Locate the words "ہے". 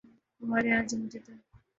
1.29-1.35